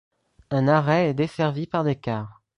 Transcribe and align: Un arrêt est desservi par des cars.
Un 0.49 0.67
arrêt 0.67 1.09
est 1.09 1.13
desservi 1.13 1.67
par 1.67 1.83
des 1.83 1.95
cars. 1.95 2.41